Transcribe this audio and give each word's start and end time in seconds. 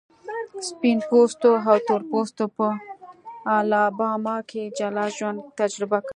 سپین 0.69 0.97
پوستو 1.07 1.51
او 1.69 1.77
تور 1.87 2.01
پوستو 2.09 2.45
په 2.55 2.67
الاباما 3.57 4.37
کې 4.49 4.61
جلا 4.77 5.05
ژوند 5.17 5.39
تجربه 5.59 5.97
کړ. 6.01 6.09